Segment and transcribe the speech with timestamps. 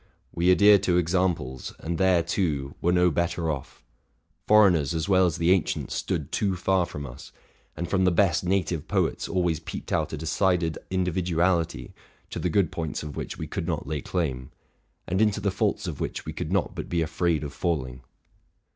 [0.33, 3.83] We adhere to examples, and there, too, were no better off;
[4.47, 7.31] foreigners as well as the ancients stood too far from us;
[7.77, 11.93] and from the best native poets always peeped out a decided individuality,
[12.31, 14.49] to the good points of which we could not lay claim,
[15.05, 18.01] and into the faults of which we could not but be afraid of falling.